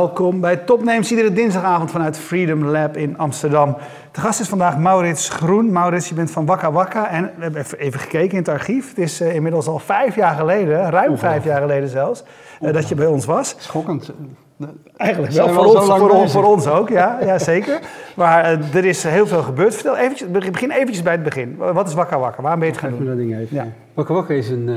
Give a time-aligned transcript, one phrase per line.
[0.00, 3.76] Welkom bij Topnames, iedere dinsdagavond vanuit Freedom Lab in Amsterdam.
[4.12, 5.72] De gast is vandaag Maurits Groen.
[5.72, 8.88] Maurits, je bent van Wakka Wakka en we hebben even gekeken in het archief.
[8.88, 12.22] Het is uh, inmiddels al vijf jaar geleden, ruim vijf jaar geleden zelfs,
[12.60, 13.54] uh, dat je bij ons was.
[13.58, 14.12] Schokkend.
[14.96, 17.78] Eigenlijk wel, voor, ons, voor, ons, voor, ons, ook, ja, ja zeker.
[18.16, 19.74] Maar uh, er is heel veel gebeurd.
[19.74, 21.56] Vertel eventjes, begin eventjes bij het begin.
[21.56, 22.42] Wat is Wakka Wakka?
[22.42, 23.06] Waarom ben je het gaan doen?
[23.06, 23.56] dat ding even.
[23.56, 23.66] Ja.
[23.94, 24.70] Wakka Wakka is een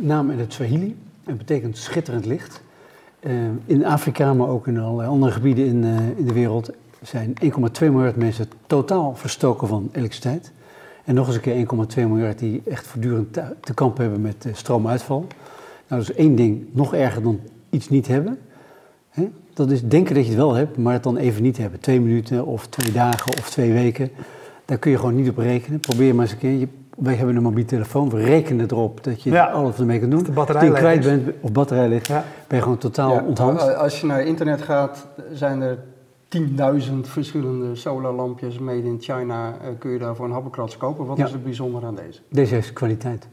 [0.00, 2.66] naam in het Swahili en betekent schitterend licht.
[3.20, 3.32] Uh,
[3.64, 6.70] in Afrika, maar ook in allerlei andere gebieden in, uh, in de wereld,
[7.02, 7.50] zijn 1,2
[7.80, 10.52] miljard mensen totaal verstoken van elektriciteit.
[11.04, 14.54] En nog eens een keer 1,2 miljard die echt voortdurend te, kampen hebben met uh,
[14.54, 15.26] stroomuitval.
[15.88, 18.38] Nou, dat is één ding nog erger dan iets niet hebben.
[19.08, 19.28] Hè?
[19.54, 21.80] Dat is denken dat je het wel hebt, maar het dan even niet hebben.
[21.80, 24.10] Twee minuten of twee dagen of twee weken.
[24.64, 25.80] Daar kun je gewoon niet op rekenen.
[25.80, 26.58] Probeer maar eens een keer.
[26.58, 26.68] Je
[26.98, 29.46] wij hebben een mobiele telefoon, we rekenen erop dat je ja.
[29.50, 30.22] alles ermee kan doen.
[30.22, 32.24] De batterij je kwijt bent of batterij ligt, ja.
[32.46, 33.76] ben je gewoon totaal ja, onthand.
[33.76, 35.78] Als je naar internet gaat, zijn er
[36.28, 39.48] 10.000 verschillende solarlampjes made in China.
[39.48, 41.06] Uh, kun je daar voor een happenkrats kopen.
[41.06, 42.20] Wat is er bijzonder aan deze?
[42.28, 43.28] Deze heeft kwaliteit.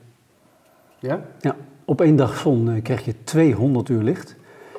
[0.99, 1.21] Ja?
[1.39, 1.55] Ja.
[1.85, 4.35] Op één dag zon uh, krijg je 200 uur licht.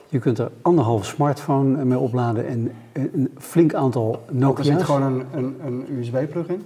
[0.08, 4.68] Je kunt er anderhalf smartphone mee opladen en een flink aantal Nokia's.
[4.68, 6.62] Er zit gewoon een, een, een USB-plug in?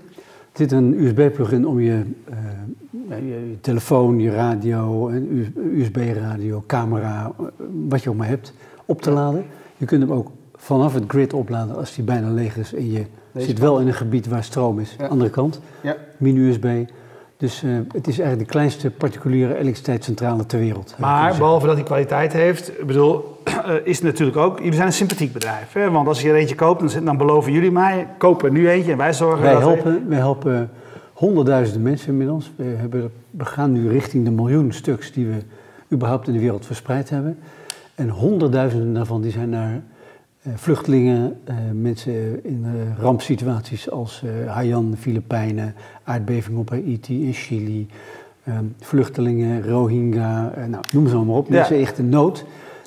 [0.53, 7.33] Zit een USB-plug-in om je, uh, je, telefoon, je radio, een USB-radio, camera,
[7.89, 8.53] wat je ook maar hebt,
[8.85, 9.45] op te laden.
[9.77, 13.05] Je kunt hem ook vanaf het grid opladen als die bijna leeg is en je
[13.35, 14.95] zit wel in een gebied waar stroom is.
[14.99, 15.07] Ja.
[15.07, 15.97] Andere kant, ja.
[16.17, 16.67] mini-USB.
[17.41, 20.95] Dus uh, het is eigenlijk de kleinste particuliere elektriciteitscentrale ter wereld.
[20.99, 24.93] Maar behalve dat hij kwaliteit heeft, bedoel, uh, is het natuurlijk ook, jullie zijn een
[24.93, 25.73] sympathiek bedrijf.
[25.73, 25.91] Hè?
[25.91, 28.99] Want als je er eentje koopt, dan, dan beloven jullie mij, kopen nu eentje en
[28.99, 30.09] wij zorgen wij helpen, we...
[30.09, 30.71] Wij helpen
[31.13, 32.53] honderdduizenden mensen inmiddels.
[32.57, 35.39] We, hebben, we gaan nu richting de miljoen stuks die we
[35.93, 37.39] überhaupt in de wereld verspreid hebben.
[37.95, 39.83] En honderdduizenden daarvan die zijn naar
[40.55, 45.75] vluchtelingen, uh, mensen in uh, rampsituaties als Haiyan, Filipijnen,
[46.05, 47.89] aardbeving op Haiti in Chili,
[48.81, 51.49] vluchtelingen, Rohingya, nou, noem ze maar op.
[51.49, 51.55] Ja.
[51.55, 52.45] Mensen echt in nood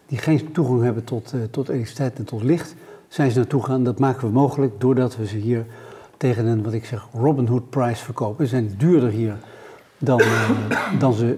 [0.07, 2.75] die geen toegang hebben tot, tot elektriciteit en tot licht,
[3.07, 3.83] zijn ze naartoe gaan.
[3.83, 5.65] Dat maken we mogelijk doordat we ze hier
[6.17, 8.47] tegen een, wat ik zeg, Robin Hood price verkopen.
[8.47, 9.35] Ze zijn duurder hier
[9.97, 10.21] dan,
[10.99, 11.37] dan ze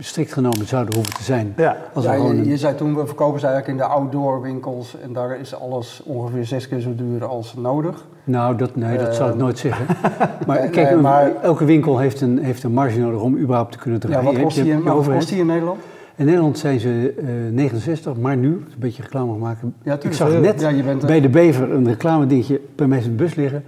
[0.00, 1.52] strikt genomen zouden hoeven te zijn.
[1.56, 4.96] Ja, als ja je, je, zei toen, we verkopen ze eigenlijk in de outdoor winkels
[5.00, 8.06] en daar is alles ongeveer zes keer zo duur als nodig.
[8.24, 9.86] Nou, dat, nee, dat uh, zou ik nooit zeggen.
[10.46, 13.78] maar kijk, nee, maar, elke winkel heeft een, heeft een marge nodig om überhaupt te
[13.78, 14.24] kunnen draaien.
[14.24, 15.80] Ja, wat kost die, wat kost die in Nederland?
[16.16, 19.74] In Nederland zijn ze uh, 69, maar nu, een beetje reclame maken.
[19.82, 23.04] Ja, ik zag net ja, bent, bij de Bever een reclame dingetje bij mij in
[23.04, 23.64] de bus liggen.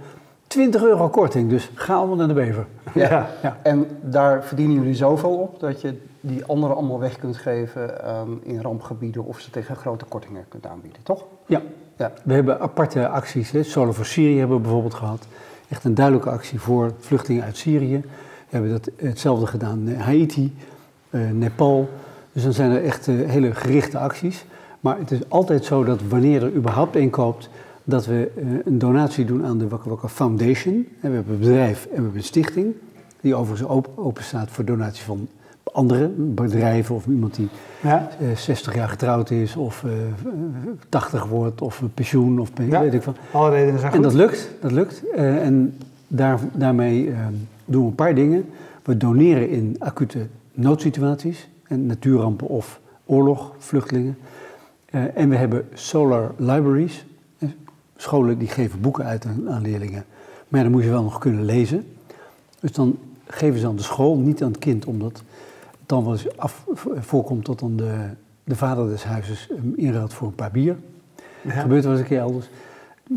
[0.47, 2.65] 20 euro korting, dus ga allemaal naar de Bever.
[2.93, 3.29] Ja.
[3.43, 3.57] ja.
[3.61, 5.93] En daar verdienen jullie zoveel op dat je
[6.25, 10.65] die anderen allemaal weg kunt geven um, in rampgebieden of ze tegen grote kortingen kunt
[10.65, 11.25] aanbieden, toch?
[11.45, 11.61] Ja.
[11.97, 12.11] ja.
[12.23, 13.51] We hebben aparte acties.
[13.51, 13.63] Hè.
[13.63, 15.27] Solar voor Syrië hebben we bijvoorbeeld gehad.
[15.69, 17.97] Echt een duidelijke actie voor vluchtelingen uit Syrië.
[17.99, 18.09] We
[18.49, 20.55] hebben dat, hetzelfde gedaan in Haiti,
[21.09, 21.89] uh, Nepal.
[22.33, 24.45] Dus dan zijn er echt uh, hele gerichte acties.
[24.79, 27.49] Maar het is altijd zo dat wanneer er überhaupt een koopt,
[27.83, 30.73] dat we uh, een donatie doen aan de Wakka Wakka Foundation.
[31.01, 32.75] En we hebben een bedrijf en we hebben een stichting,
[33.21, 35.27] die overigens open, open staat voor donatie van
[35.73, 37.49] andere bedrijven of iemand die
[37.81, 38.09] ja.
[38.35, 39.85] 60 jaar getrouwd is of
[40.89, 42.79] 80 wordt of pensioen of ja.
[42.79, 43.15] weet ik van.
[43.31, 44.01] Alle redenen zijn goed.
[44.01, 45.03] En dat lukt, dat lukt.
[45.15, 47.13] en daar, daarmee
[47.65, 48.45] doen we een paar dingen.
[48.83, 54.17] We doneren in acute noodsituaties en natuurrampen of oorlog, vluchtelingen.
[55.13, 57.05] en we hebben solar libraries.
[57.95, 60.05] Scholen die geven boeken uit aan, aan leerlingen.
[60.47, 61.85] Maar dan moet je wel nog kunnen lezen.
[62.59, 62.97] Dus dan
[63.27, 65.23] geven ze aan de school, niet aan het kind, omdat
[65.93, 66.65] dan wel eens af,
[66.99, 68.09] voorkomt dat dan de,
[68.43, 70.75] de vader des huizes hem inruilt voor een paar bier.
[71.15, 71.49] Ja.
[71.49, 72.49] Dat gebeurt wel eens een keer elders.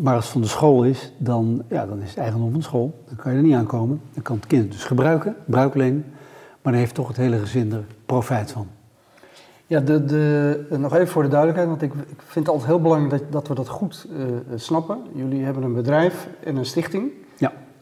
[0.03, 2.65] Maar als het van de school is, dan, ja, dan is het eigendom van de
[2.65, 3.03] school.
[3.07, 4.01] Dan kan je er niet aankomen.
[4.15, 6.05] Dan kan het kind het dus gebruiken, bruiklenen.
[6.63, 8.67] Maar dan heeft toch het hele gezin er profijt van.
[9.67, 12.81] Ja, de, de, nog even voor de duidelijkheid, want ik, ik vind het altijd heel
[12.81, 14.25] belangrijk dat, dat we dat goed uh,
[14.55, 14.99] snappen.
[15.15, 17.11] Jullie hebben een bedrijf en een stichting.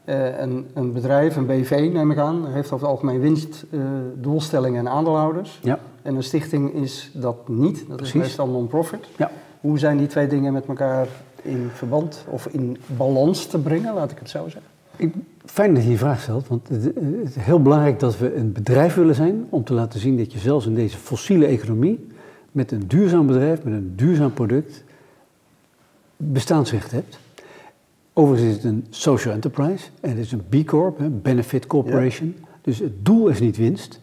[0.05, 0.12] Ja.
[0.15, 4.89] Uh, en een bedrijf, een BV neem ik aan, heeft over het algemeen winstdoelstellingen uh,
[4.89, 5.61] en aandeelhouders.
[5.62, 5.79] Ja.
[6.03, 8.15] En een stichting is dat niet, dat Precies.
[8.15, 9.06] is meestal non-profit.
[9.17, 9.31] Ja.
[9.61, 11.06] Hoe zijn die twee dingen met elkaar
[11.43, 14.71] in verband of in balans te brengen, laat ik het zo zeggen?
[14.97, 15.15] Ik,
[15.45, 18.53] fijn dat je die vraag stelt, want het, het, is heel belangrijk dat we een
[18.53, 22.06] bedrijf willen zijn om te laten zien dat je zelfs in deze fossiele economie
[22.53, 24.85] met een duurzaam bedrijf, met een duurzaam product,
[26.17, 27.19] bestaansrecht hebt.
[28.17, 32.35] Overigens is het een social enterprise en het is een B Corp, een Benefit Corporation.
[32.41, 32.47] Ja.
[32.63, 34.01] Dus het doel is niet winst.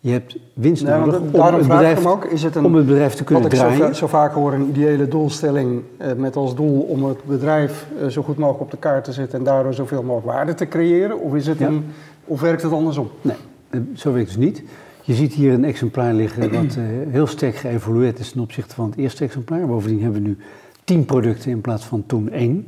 [0.00, 3.14] Je hebt winst Nee, nodig om het, bedrijf, ook, is het een, om het bedrijf
[3.14, 3.94] te kunnen wat ik zo, draaien.
[3.94, 8.22] zo vaak hoor, een ideële doelstelling eh, met als doel om het bedrijf eh, zo
[8.22, 11.20] goed mogelijk op de kaart te zetten en daardoor zoveel mogelijk waarde te creëren?
[11.20, 11.66] Of, is het Ja.
[11.66, 11.84] een,
[12.24, 13.10] of werkt het andersom?
[13.20, 13.36] Nee,
[13.70, 14.62] eh, zo werkt het dus niet.
[15.02, 18.86] Je ziet hier een exemplaar liggen wat eh, heel sterk geëvolueerd is ten opzichte van
[18.86, 19.66] het eerste exemplaar.
[19.66, 20.36] Bovendien hebben we nu
[20.84, 22.66] tien producten in plaats van toen één.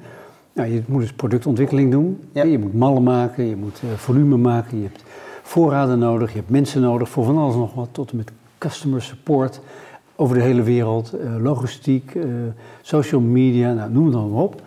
[0.54, 2.20] Nou, je moet dus productontwikkeling doen.
[2.32, 2.44] Ja.
[2.44, 5.04] Je moet mallen maken, je moet eh, volume maken, je hebt
[5.42, 9.02] voorraden nodig, je hebt mensen nodig voor van alles nog wat, tot en met customer
[9.02, 9.60] support
[10.16, 12.24] over de hele wereld, eh, logistiek, eh,
[12.82, 14.62] social media, nou, noem het dan maar op.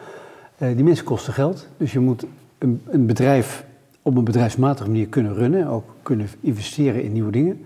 [0.58, 2.26] Die mensen kosten geld, dus je moet
[2.58, 3.66] een, een bedrijf
[4.02, 7.66] op een bedrijfsmatige manier kunnen runnen, ook kunnen investeren in nieuwe dingen.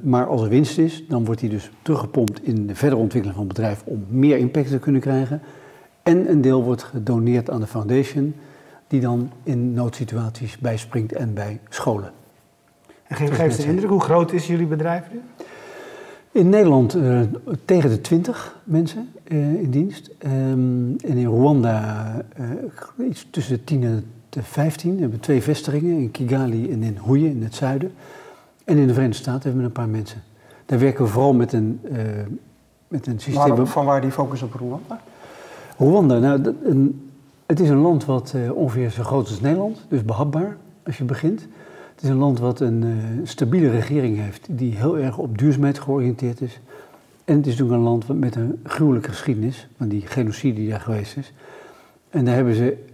[0.00, 3.46] Maar als er winst is, dan wordt die dus teruggepompt in de verdere ontwikkeling van
[3.48, 5.40] het bedrijf om meer impact te kunnen krijgen.
[6.04, 8.34] En een deel wordt gedoneerd aan de foundation,
[8.86, 12.12] die dan in noodsituaties bijspringt en bij scholen.
[13.06, 15.20] En geef, Zoals geef de indruk, hoe groot is jullie bedrijf nu?
[16.32, 17.20] In Nederland eh,
[17.64, 20.10] tegen de 20 mensen eh, in dienst.
[20.18, 20.32] Ehm,
[20.96, 24.94] en in Rwanda eh, iets tussen de 10 en de 15.
[24.94, 27.92] We hebben twee vestigingen in Kigali en in Huye in het zuiden.
[28.64, 30.22] En in de Verenigde Staten hebben we een paar mensen.
[30.66, 31.98] Daar werken we vooral met een, eh,
[32.88, 33.48] met een systeem.
[33.48, 35.00] Waarom, van waar die focus op Rwanda?
[35.78, 37.08] Rwanda, nou, een-
[37.46, 40.56] het is een land wat eh, ongeveer zo groot is als Nederland, dus behapbaar
[40.86, 41.40] als je begint.
[41.94, 42.90] Het is een land wat een eh,
[43.26, 46.60] stabiele regering heeft, die heel erg op duurzaamheid georiënteerd is.
[47.24, 50.80] En het is natuurlijk een land met een gruwelijke geschiedenis, van die genocide die daar
[50.80, 51.32] geweest is.
[52.10, 52.84] En daar hebben ze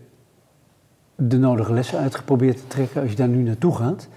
[1.14, 4.08] de nodige lessen uit geprobeerd te trekken als je daar nu naartoe gaat.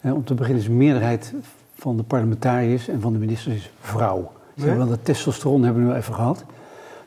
[0.00, 1.34] Eh, om te beginnen is de meerderheid
[1.74, 4.20] van de parlementariërs en van de ministers is vrouw.
[4.20, 4.66] Ze Ja?
[4.66, 6.44] hebben wel dat testosteron hebben we nu even gehad.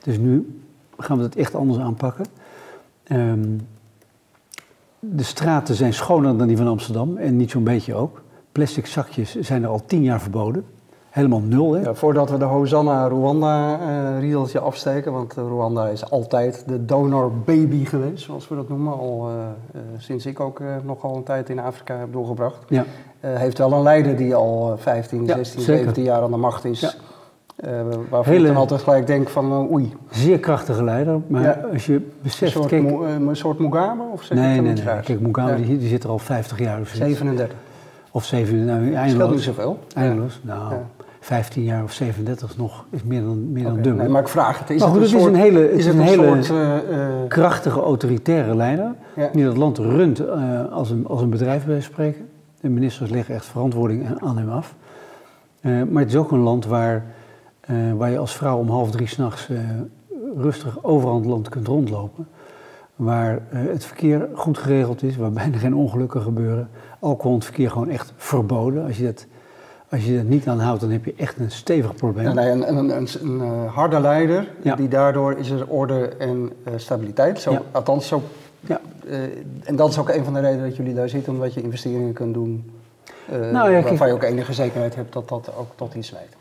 [0.03, 0.61] Dus nu
[1.01, 2.25] gaan we het echt anders aanpakken.
[3.03, 3.48] Ehm,
[5.00, 8.21] de straten zijn schoner dan die van Amsterdam en niet zo'n beetje ook.
[8.51, 10.65] Plastic zakjes zijn er al tien jaar verboden.
[11.09, 11.81] Helemaal nul, hè?
[11.81, 18.24] Ja, voordat we de Hosanna-Rwanda-riedeltje afsteken, want eh, Rwanda is altijd de donor baby geweest,
[18.24, 19.36] zoals we dat noemen, al eh,
[19.74, 22.57] eh, sinds ik ook eh, nogal een tijd in Afrika heb doorgebracht.
[22.69, 22.86] Ja.
[23.19, 25.80] Eh, heeft wel een leider die al eh, 15, Ja, 16, zeker.
[25.81, 26.98] 17 jaar aan de macht is.
[27.62, 27.72] Eh,
[28.10, 31.66] waarvan Hele- ik dan altijd gelijk denk van eh, oei, Zeer krachtige leider, maar Ja.
[31.74, 32.52] als je een beseft...
[32.52, 34.84] soort, kijk, Mo- eh, een soort Mugabe of zeg ik nee, nee, nee.
[34.84, 35.06] raars?
[35.06, 35.66] Kijk, Mugabe Ja.
[35.66, 37.18] die, die zit er al 50 jaar of zoiets.
[37.18, 37.58] 37.
[38.12, 39.44] Of 7, nou, Dat scheelt niet eindeloos.
[39.44, 39.80] zoveel.
[39.96, 40.40] Eindeloos.
[40.44, 40.86] Nou, Ja.
[41.19, 43.94] 15 jaar of 37 is nog is meer dan, meer dan dubbel.
[43.96, 44.69] nee, maar ik vraag het.
[44.69, 46.02] Is Maar het goed, een het is soort, een hele- het is is het een
[46.02, 46.60] een hele- soort
[46.90, 49.30] eh, krachtige autoritaire leider ja.
[49.34, 52.28] die dat land runt eh, als, een, als een bedrijf bij spreken.
[52.62, 54.75] De ministers leggen echt verantwoording aan hem af.
[55.62, 57.04] Eh, maar het is ook een land waar,
[57.62, 59.58] eh, waar je als vrouw om half drie s'nachts eh
[60.38, 62.28] rustig overal in het land kunt rondlopen.
[62.96, 66.69] Waar eh, het verkeer goed geregeld is, waar bijna geen ongelukken gebeuren.
[67.00, 68.86] Alcohol in het verkeer gewoon echt verboden.
[68.86, 69.25] Als je dat,
[69.90, 72.25] als je dat niet aanhoudt, dan heb je echt een stevig probleem.
[72.25, 74.75] Ja, nee, een, een, een, een, harde leider, Ja.
[74.75, 77.40] die daardoor is er orde en stabiliteit.
[77.40, 77.62] Zo, Ja.
[77.72, 78.22] Althans, zo,
[78.60, 78.80] Ja.
[79.63, 82.13] en dat is ook een van de redenen dat jullie daar zitten, omdat je investeringen
[82.13, 82.72] kunt doen
[83.52, 86.36] Nou kijk- waarvan je ook enige zekerheid hebt dat dat ook tot iets leidt.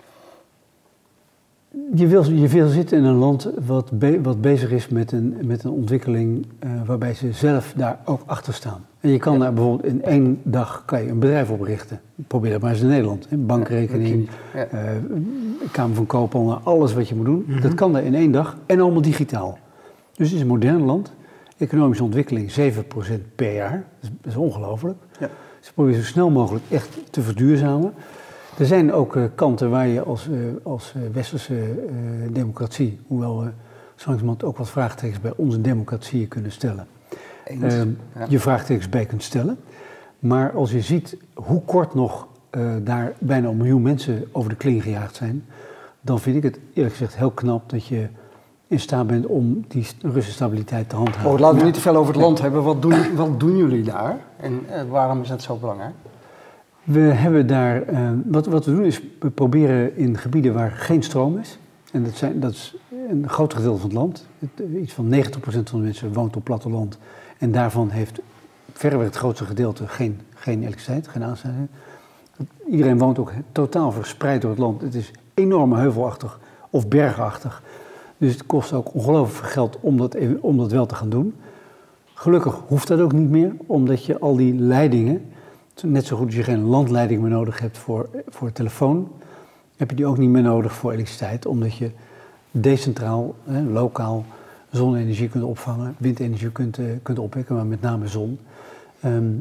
[1.95, 5.37] Je wil, je wil zitten in een land wat, be- wat bezig is met een,
[5.45, 8.87] met een ontwikkeling eh, waarbij ze zelf daar ook achter staan.
[9.00, 12.00] En je kan daar bijvoorbeeld in één dag kan je een bedrijf oprichten.
[12.27, 13.27] Probeer dat maar eens in Nederland.
[13.29, 13.37] Hè.
[13.37, 14.65] Bankrekening, Ja.
[14.65, 14.91] eh,
[15.73, 17.47] Kamer van Koophandel, alles wat je moet doen.
[17.62, 19.59] Dat kan daar in één dag en allemaal digitaal.
[20.15, 21.12] Dus het is een modern land.
[21.57, 22.55] Economische ontwikkeling 7%
[23.35, 23.73] per jaar.
[24.00, 24.97] Dat is, dat is ongelooflijk.
[25.21, 25.29] Ja.
[25.61, 27.93] Ze proberen zo snel mogelijk echt te verduurzamen.
[28.61, 31.55] Er zijn ook eh, kanten waar je als, eh, als eh, westerse
[32.33, 33.50] democratie, hoewel we
[33.95, 36.87] zo ook wat vraagtekens bij onze democratieën kunnen stellen,
[37.45, 37.75] Eens.
[37.75, 37.88] ehm,
[38.19, 38.26] Ja.
[38.29, 39.59] je vraagtekens bij kunt stellen.
[40.19, 42.26] Maar als je ziet hoe kort nog
[42.83, 45.45] daar bijna een miljoen mensen over de kling gejaagd zijn,
[46.00, 48.09] dan vind ik het eerlijk gezegd heel knap dat je
[48.67, 51.31] in staat bent om die st- ruststabiliteit te handhaven.
[51.31, 52.62] Oh, laten we niet te veel over het land hebben.
[52.62, 55.95] Wat doen, wat doen jullie daar en waarom is het zo belangrijk?
[56.85, 61.03] We hebben daar, eh, wat, wat we doen is, we proberen in gebieden waar geen
[61.03, 61.59] stroom is,
[61.93, 62.77] en dat, zijn, dat is
[63.09, 64.27] een groot gedeelte van het land,
[64.75, 66.99] iets van 90% van de mensen woont op platteland,
[67.39, 68.21] en daarvan heeft
[68.73, 71.69] verreweg het grootste gedeelte geen, geen elektriciteit, geen aansluiting.
[72.71, 74.81] Iedereen woont ook totaal verspreid door het land.
[74.81, 77.63] Het is enorm heuvelachtig of bergachtig.
[78.19, 81.35] Dus het kost ook ongelooflijk veel geld om dat, om dat wel te gaan doen.
[82.15, 85.33] Gelukkig hoeft dat ook niet meer, omdat je al die leidingen,
[85.83, 89.09] net zo goed als je geen landleiding meer nodig hebt voor, voor telefoon,
[89.77, 91.91] heb je die ook niet meer nodig voor elektriciteit, omdat je
[92.51, 94.25] decentraal, hè, lokaal
[94.71, 98.39] zonne-energie kunt opvangen, windenergie kunt, eh, kunt opwekken, maar met name zon.
[99.01, 99.33] Ehm,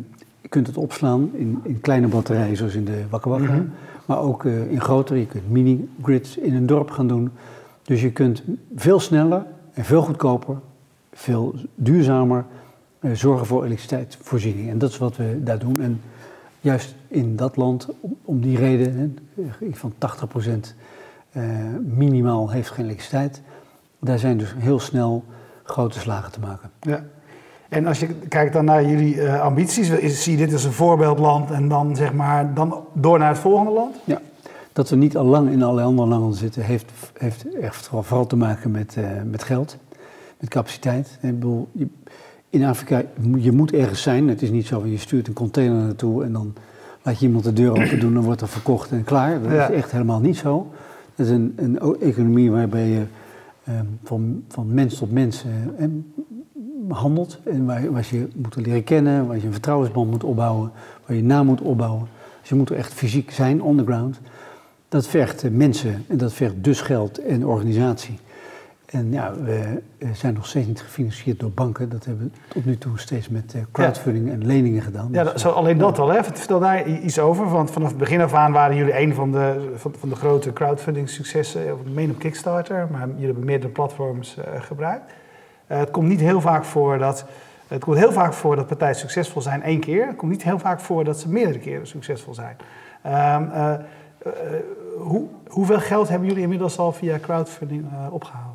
[0.41, 3.53] je kunt het opslaan in, in kleine batterijen, zoals in de Wakka Wakka.
[3.53, 3.63] Mhm.
[4.05, 5.19] Maar ook eh, in grotere.
[5.19, 7.29] Je kunt mini-grids in een dorp gaan doen.
[7.83, 8.43] Dus je kunt
[8.75, 10.57] veel sneller en veel goedkoper,
[11.13, 12.45] veel duurzamer
[12.99, 14.69] eh, zorgen voor elektriciteitsvoorziening.
[14.69, 15.81] En dat is wat we daar doen.
[15.81, 16.01] En
[16.61, 20.49] juist in dat land, om, om die reden, hè, van 80%
[21.31, 21.43] eh,
[21.81, 23.41] minimaal heeft geen elektriciteit.
[23.99, 25.23] Daar zijn dus heel snel
[25.63, 26.69] grote slagen te maken.
[26.81, 27.03] Ja.
[27.69, 30.71] En als je kijkt dan naar jullie eh, ambities, is- zie je dit als een
[30.71, 33.95] voorbeeldland en dan zeg maar dan door naar het volgende land?
[34.03, 34.21] Ja,
[34.73, 38.25] dat we niet al lang in allerlei andere landen zitten, heeft, heeft echt vooral, vooral
[38.27, 39.77] te maken met, eh, met geld,
[40.39, 41.17] met capaciteit.
[41.21, 41.87] Ik bedoel, je-
[42.49, 43.03] in Afrika,
[43.37, 44.27] je moet ergens zijn.
[44.27, 46.53] Het is niet zo, van je stuurt een container naartoe en dan
[47.03, 49.41] laat je iemand de deur open doen, dan wordt er verkocht en klaar.
[49.41, 49.67] Dat Ja.
[49.67, 50.67] is echt helemaal niet zo.
[51.15, 53.03] Het is een, een economie waarbij je
[53.63, 55.43] eh, van, van mens tot mens
[55.77, 55.85] eh,
[56.87, 57.39] handelt.
[57.43, 60.71] En waar, waar je moet leren kennen, waar je een vertrouwensband moet opbouwen,
[61.05, 62.07] waar je naam moet opbouwen.
[62.39, 64.19] Dus je moet er echt fysiek zijn, on the ground.
[64.89, 68.19] Dat vergt eh, mensen en dat vergt dus geld en organisatie.
[68.91, 71.89] En ja, we eh, zijn nog steeds niet gefinancierd door banken.
[71.89, 75.09] Dat hebben we tot nu toe steeds met eh, crowdfunding en leningen gedaan.
[75.11, 76.09] Ja, Dus, zo, alleen dat al.
[76.09, 76.23] Hè.
[76.23, 79.73] Vertel daar iets over, want vanaf het begin af aan waren jullie een van de,
[79.75, 81.67] van, van de grote crowdfunding successen.
[81.67, 85.11] Ik meen op Kickstarter, maar jullie hebben meerdere platforms eh, gebruikt.
[85.67, 87.25] Eh, het komt niet heel vaak voor dat...
[87.67, 90.07] Het komt heel vaak voor dat partijen succesvol zijn één keer.
[90.07, 92.55] Het komt niet heel vaak voor dat ze meerdere keren succesvol zijn.
[93.01, 94.59] Ehm, eh, eh,
[94.97, 98.48] hoe, hoeveel geld hebben jullie inmiddels al via crowdfunding eh, opgehaald?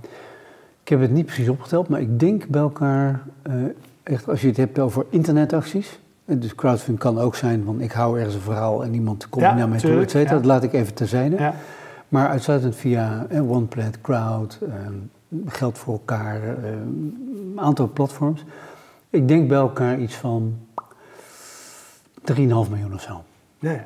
[0.84, 3.54] Ik heb het niet precies opgeteld, maar ik denk bij elkaar, eh,
[4.02, 5.98] echt als je het hebt over internetacties.
[6.24, 9.44] en Dus crowdfunding kan ook zijn van ik hou ergens een verhaal en iemand komt
[9.44, 10.30] Ja, naar mij toe, et cetera.
[10.30, 10.36] ja.
[10.36, 11.36] Dat laat ik even terzijde.
[11.36, 11.54] Ja.
[12.08, 14.74] Maar uitsluitend via eh, OnePlat, Crowd, eh,
[15.46, 18.44] Geld voor elkaar, eh, een aantal platforms.
[19.10, 20.54] Ik denk bij elkaar iets van
[22.24, 23.22] 3,5 miljoen of zo.
[23.58, 23.84] Ja.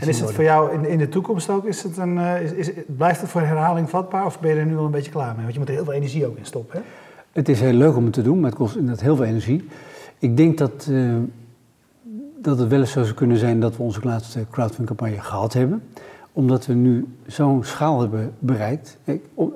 [0.00, 2.52] En is het voor jou in, in de toekomst ook, is het een, eh, is,
[2.52, 5.34] is, blijft het voor herhaling vatbaar of ben je er nu al een beetje klaar
[5.34, 5.42] mee?
[5.42, 6.78] Want je moet er heel veel energie ook in stoppen.
[6.78, 6.84] Hè?
[7.32, 9.68] Het is heel leuk om het te doen, maar het kost inderdaad heel veel energie.
[10.18, 11.16] Ik denk dat, eh,
[12.36, 15.82] dat het wel eens zo zou kunnen zijn dat we onze laatste crowdfunding-campagne gehad hebben.
[16.32, 18.98] Omdat we nu zo'n schaal hebben bereikt.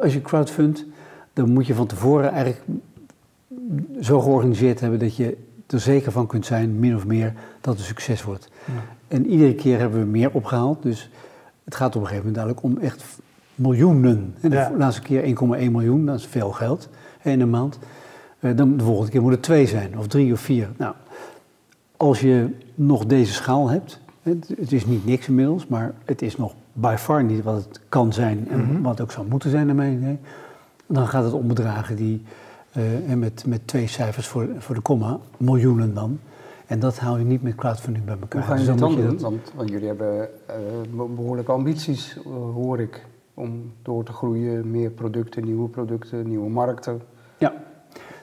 [0.00, 0.84] Als je crowdfundt,
[1.32, 2.62] dan moet je van tevoren eigenlijk
[4.00, 5.36] zo georganiseerd hebben dat je
[5.66, 8.48] er zeker van kunt zijn, min of meer, dat het een succes wordt.
[9.14, 10.82] En iedere keer hebben we meer opgehaald.
[10.82, 11.10] Dus
[11.64, 13.04] het gaat op een gegeven moment eigenlijk om echt
[13.54, 14.34] miljoenen.
[14.40, 14.72] En de Ja.
[14.76, 16.88] laatste keer 1,1 miljoen, dat is veel geld
[17.22, 17.78] in een maand.
[18.38, 20.68] Eh, dan de volgende keer moet het twee zijn, of drie of vier.
[20.76, 20.94] Nou,
[21.96, 26.54] als je nog deze schaal hebt, het, is niet niks inmiddels, maar het is nog
[26.72, 28.82] by far niet wat het kan zijn en Mhm.
[28.82, 30.18] wat het ook zou moeten zijn naar mijn idee.
[30.86, 32.22] Dan gaat het om bedragen die,
[32.72, 32.82] eh,
[33.16, 36.18] met, met twee cijfers voor, voor de komma, miljoenen dan.
[36.66, 38.40] En dat hou je niet met crowdfunding bij elkaar.
[38.40, 39.06] Hoe ga je Dus dan je doen?
[39.10, 40.28] dat- Want, want jullie hebben
[40.96, 44.70] be- behoorlijke ambities, eh, hoor ik, om door te groeien.
[44.70, 47.00] Meer producten, nieuwe producten, nieuwe markten.
[47.38, 47.52] Ja.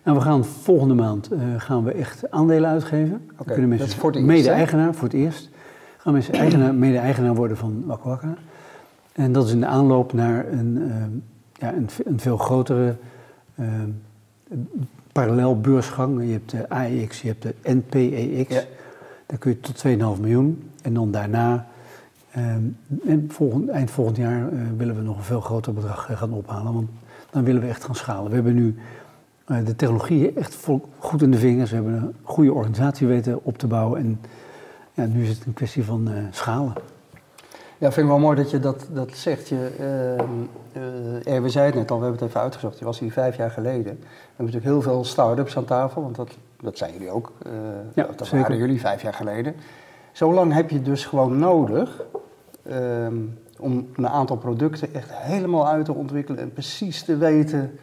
[0.03, 3.29] Nou, we gaan volgende maand eh, gaan we echt aandelen uitgeven.
[3.33, 5.49] Oké, kunnen dat mensen is voor het eerst, mede-eigenaar voor het eerst.
[5.97, 8.19] Gaan mensen eigenaar, mede-eigenaar worden van Wakka.
[9.13, 12.95] En dat is in de aanloop naar een, ja, een, een veel grotere
[15.13, 16.23] parallel beursgang.
[16.25, 18.53] Je hebt de AEX, je hebt de NPEX.
[18.53, 18.61] Ja.
[19.25, 20.69] Daar kun je tot 2,5 miljoen.
[20.83, 21.67] En dan daarna,
[22.31, 22.61] ehm,
[23.05, 26.33] en volgend, eind volgend jaar, eh, willen we nog een veel groter bedrag eh, gaan
[26.33, 26.73] ophalen.
[26.73, 26.89] Want
[27.29, 28.29] dan willen we echt gaan schalen.
[28.29, 28.75] We hebben nu
[29.45, 31.69] eh, de technologie echt vol- goed in de vingers.
[31.69, 33.99] We hebben een goede organisatie weten op te bouwen.
[33.99, 34.19] En
[34.93, 36.73] ja, nu is het een kwestie van eh, schalen.
[37.81, 39.47] Ja, ik vind het wel mooi dat je dat, dat zegt.
[39.47, 39.69] Je,
[40.73, 42.79] eh, Erwin zei het net al, we hebben het even uitgezocht.
[42.79, 43.83] Je was hier vijf jaar geleden.
[43.83, 47.31] We hebben natuurlijk heel veel start-ups aan tafel, want dat, dat zijn jullie ook.
[47.45, 47.51] Eh,
[47.93, 48.39] Ja, dat zeker.
[48.41, 49.55] waren jullie vijf jaar geleden.
[50.11, 52.03] Zo lang heb je dus gewoon nodig
[52.63, 53.15] ehm,
[53.59, 57.79] om een aantal producten echt helemaal uit te ontwikkelen en precies te weten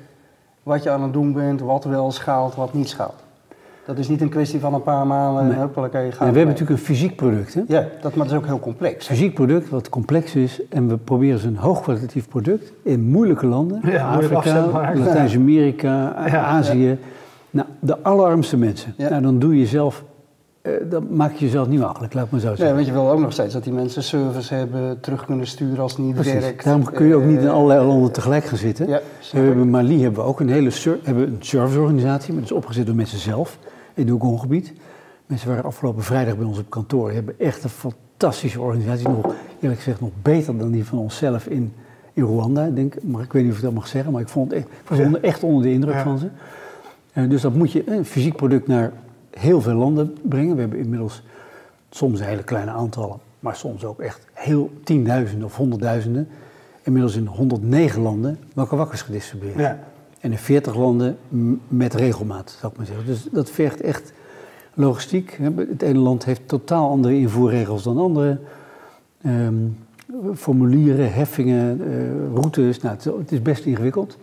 [0.62, 3.23] wat je aan het doen bent, wat wel schaalt, wat niet schaalt.
[3.88, 5.59] Dat is niet een kwestie van een paar maanden en Nee.
[5.59, 7.54] huppakee, Ja, gaan we hebben natuurlijk een fysiek product.
[7.54, 7.62] Hè?
[7.68, 9.07] Ja, dat, maar dat is ook heel complex.
[9.07, 14.09] fysiek product wat complex is en we proberen een hoogkwalitatief product in moeilijke landen, Ja,
[14.09, 14.66] Afrika.
[14.95, 16.99] Latijns-Amerika, Ja, Azië.
[17.50, 18.95] Nou, de allerarmste mensen.
[18.97, 19.09] Ja.
[19.09, 20.04] Nou, dan doe je zelf,
[20.62, 22.75] eh, dan maak je jezelf niet makkelijk, laat maar zo Nee, zeggen.
[22.75, 25.92] want je wil ook nog steeds dat die mensen service hebben, terug kunnen sturen als
[25.92, 26.33] het niet Precies.
[26.33, 26.64] werkt.
[26.64, 28.88] Daarom kun je ook niet in Eh, allerlei landen tegelijk gaan zitten.
[28.88, 29.00] Ja,
[29.33, 30.71] we hebben in Mali hebben we ook een hele
[31.02, 33.59] hebben een serviceorganisatie, maar dat is opgezet door mensen zelf
[33.99, 34.73] in het Ogon-gebied.
[35.26, 37.07] Mensen waren afgelopen vrijdag bij ons op kantoor.
[37.07, 39.09] Die hebben echt een fantastische organisatie.
[39.09, 41.73] Nog, eerlijk gezegd nog beter dan die van onszelf in,
[42.12, 42.64] in Rwanda.
[42.64, 44.67] Ik Denk, maar ik weet niet of ik dat mag zeggen, maar ik, vond ik
[44.88, 46.02] was onder- echt onder de indruk Ja.
[46.02, 46.28] van ze.
[47.12, 48.93] Eh, dus dat moet je, een fysiek product naar
[49.31, 50.55] heel veel landen brengen.
[50.55, 51.23] We hebben inmiddels
[51.90, 56.28] soms hele kleine aantallen, maar soms ook echt heel tienduizenden of honderdduizenden.
[56.83, 59.59] Inmiddels in 109 landen wakkerwakkers gedistribueerd.
[59.59, 59.78] Ja.
[60.21, 61.19] En in 40 landen
[61.69, 63.07] met regelmaat, zou ik maar zeggen.
[63.07, 64.13] Dus dat vergt echt
[64.75, 65.39] logistiek.
[65.69, 68.39] Het ene land heeft totaal andere invoerregels dan andere.
[69.23, 69.55] Ehm,
[70.35, 72.81] formulieren, heffingen, eh, routes.
[72.81, 74.19] Nou, het, is- best ingewikkeld.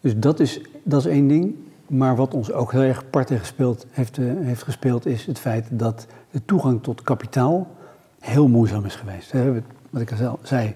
[0.00, 1.54] Dus dat is, dat is één ding.
[1.86, 5.66] Maar wat ons ook heel erg parten gespeeld, heeft, eh, heeft gespeeld, is het feit
[5.70, 7.66] dat de toegang tot kapitaal
[8.20, 9.32] heel moeizaam is geweest.
[9.32, 10.74] We hebben, wat ik al zei-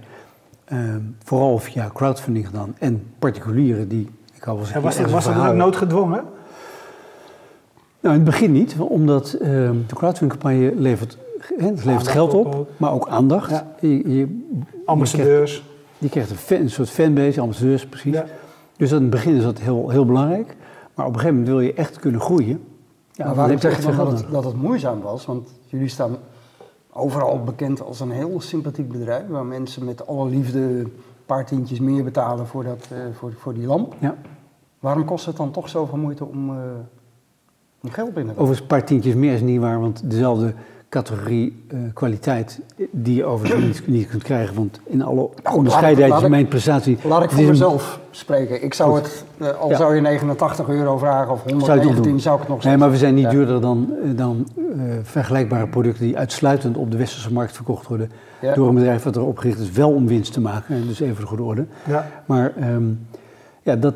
[0.65, 4.09] ehm, vooral via crowdfunding gedaan en particulieren die.
[4.43, 4.49] Ik
[4.83, 5.57] was dat, was dat verhalen.
[5.57, 6.25] noodgedwongen?
[8.01, 11.19] Nou, in het begin niet, omdat ehm, de crowdfunding-campagne levert,
[11.57, 12.69] hè, het levert geld op op, ook.
[12.77, 13.51] maar ook aandacht.
[13.51, 13.67] Ja.
[13.81, 14.41] Je, je,
[14.85, 15.65] Ambassadeurs.
[15.99, 18.13] je krijgt een, fan- een soort fanbase, ambassadeurs precies.
[18.15, 18.25] Ja.
[18.77, 20.57] Dus in het begin is dat heel, heel belangrijk.
[20.95, 22.65] Maar op een gegeven moment wil je echt kunnen groeien.
[23.13, 25.27] Ja, maar waarom zeg je dan dat het, dat het moeizaam was?
[25.27, 26.17] Want jullie staan
[26.93, 29.23] overal bekend als een heel sympathiek bedrijf...
[29.29, 30.87] waar mensen met alle liefde
[31.27, 33.95] paar tientjes meer betalen voor, dat, eh, voor, voor die lamp.
[33.99, 34.17] Ja.
[34.81, 36.57] Waarom kost het dan toch zoveel moeite om, eh,
[37.81, 38.33] om geld binnen te halen?
[38.33, 40.55] Overigens, een paar tientjes meer is niet waar, want dezelfde
[40.93, 44.55] categorie eh, kwaliteit die je overigens niet, niet kunt krijgen.
[44.55, 46.99] Want in alle laat onderscheidenheid is mijn prestatie.
[47.05, 48.65] Laat ik voor een- mezelf spreken.
[48.65, 49.77] Ik zou het, eh, al Ja.
[49.77, 52.21] zou je 89 euro vragen of Zou je het nog 119, doen?
[52.21, 53.31] zou ik het nog Nee, steeds maar we zijn niet Ja.
[53.31, 54.49] duurder dan, eh, dan
[55.03, 58.11] vergelijkbare producten die uitsluitend op de westerse markt verkocht worden.
[58.41, 58.55] Ja.
[58.55, 60.75] Door een bedrijf dat erop gericht is wel om winst te maken.
[60.75, 61.65] En Dus even voor de goede orde.
[61.89, 62.07] Ja.
[62.27, 62.83] Maar ehm,
[63.63, 63.95] ja, dat,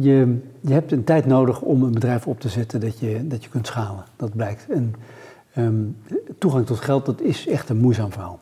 [0.00, 3.44] je, je hebt een tijd nodig om een bedrijf op te zetten dat je, dat
[3.44, 4.04] je kunt schalen.
[4.16, 4.66] Dat blijkt.
[4.70, 4.94] En
[5.54, 5.74] ehm,
[6.38, 8.38] toegang tot geld, dat is echt een moeizaam verhaal.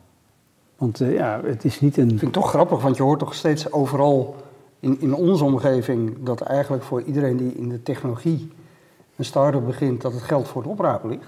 [0.77, 2.03] Want eh, ja, het is niet een...
[2.03, 4.35] Ik vind het toch grappig, want je hoort toch steeds overal
[4.79, 8.51] in, in onze omgeving dat eigenlijk voor iedereen die in de technologie
[9.15, 11.25] een start-up begint, dat het geld voor het oprapen ligt.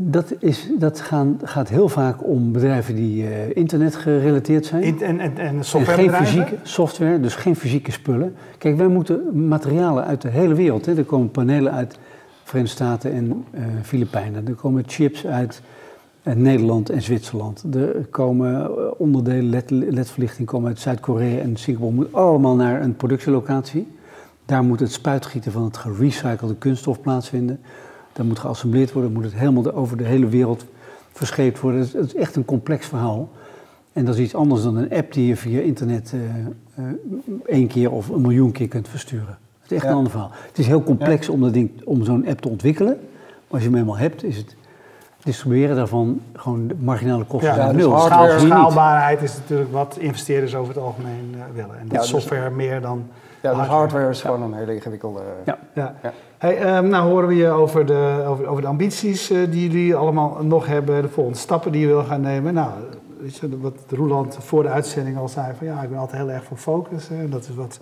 [0.00, 4.82] Dat, is, dat gaan, gaat heel vaak om bedrijven die eh, internet gerelateerd zijn.
[4.82, 6.26] In- En, en, en En geen softwarebedrijven?
[6.26, 8.34] fysieke software, dus geen fysieke spullen.
[8.58, 10.86] Kijk, wij moeten materialen uit de hele wereld.
[10.86, 10.96] Hè.
[10.96, 11.98] Er komen panelen uit
[12.48, 14.48] Verenigde Staten en eh Filipijnen.
[14.48, 15.62] Er komen chips uit
[16.22, 17.64] eh, Nederland en Zwitserland.
[17.74, 21.92] Er komen eh, onderdelen, LED, LED-verlichting komen uit Zuid-Korea en Singapore.
[21.92, 23.88] Moet allemaal naar een productielocatie.
[24.44, 27.60] Daar moet het spuitgieten van het gerecyclede kunststof plaatsvinden.
[28.12, 30.64] Dat moet geassembleerd worden, moet het helemaal over de hele wereld
[31.12, 31.80] verscheept worden.
[31.80, 33.30] Het is, echt een complex verhaal.
[33.92, 36.14] En dat is iets anders dan een app die je via internet
[36.74, 36.84] eh,
[37.46, 39.38] één keer of een miljoen keer kunt versturen.
[39.68, 39.90] Het is echt Ja.
[39.90, 40.30] een ander verhaal.
[40.48, 42.96] Het is heel complex om, dat ding, om zo'n app te ontwikkelen.
[42.96, 44.56] Maar als je hem eenmaal hebt, is het
[45.22, 47.98] distribueren daarvan gewoon de marginale kosten Ja, zijn dus nul.
[47.98, 48.40] Schaal, niet.
[48.40, 51.78] schaalbaarheid is natuurlijk wat investeerders over het algemeen eh, willen.
[51.78, 53.02] En dat Ja, dus- software meer dan
[53.40, 53.78] Ja, dus hardware.
[53.80, 55.20] hardware is gewoon een hele ingewikkelde...
[55.44, 55.58] Ja.
[55.74, 55.94] Ja.
[56.02, 56.12] Ja.
[56.38, 59.94] Hey, ehm, nou horen we je over de, over, over de ambities eh, die jullie
[59.94, 62.54] allemaal nog hebben, de volgende stappen die je wil gaan nemen.
[62.54, 62.70] Nou,
[63.20, 66.30] weet je, wat Roeland voor de uitzending al zei, van ja, ik ben altijd heel
[66.30, 67.08] erg voor focus.
[67.08, 67.28] Hè.
[67.28, 67.80] Dat is wat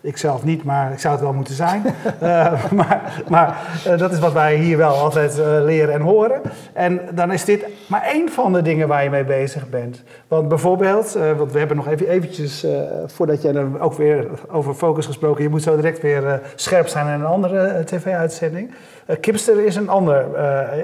[0.00, 1.82] ik zelf niet, maar ik zou het wel moeten zijn.
[2.20, 6.40] Eh, maar maar eh, dat is wat wij hier wel altijd eh, leren en horen.
[6.72, 10.02] En dan is dit maar één van de dingen waar je mee bezig bent.
[10.28, 12.66] Want bijvoorbeeld, want we hebben nog even eventjes,
[13.06, 17.06] voordat jij dan ook weer over focus gesproken, je moet zo direct weer scherp zijn
[17.06, 18.70] in een andere tv-uitzending.
[19.20, 20.26] Kipster is een ander,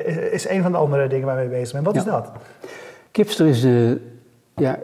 [0.06, 1.86] is, is een van de andere dingen waar je mee bezig bent.
[1.86, 2.30] Wat is dat?
[3.16, 3.90] Kipster is, eh,
[4.54, 4.78] ja,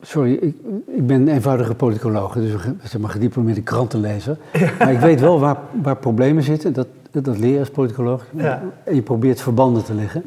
[0.00, 0.56] sorry, ik,
[0.86, 4.38] ik ben een eenvoudige politicoloog, dus zeg maar gediplomeerde krantenlezer.
[4.78, 8.26] Maar ik weet wel waar, waar problemen zitten, dat, dat leer je als politicoloog.
[8.36, 8.62] Ja.
[8.84, 10.22] En je probeert verbanden te leggen.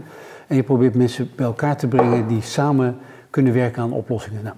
[0.47, 2.97] En je probeert mensen bij elkaar te brengen die samen
[3.29, 4.43] kunnen werken aan oplossingen.
[4.43, 4.55] Nou,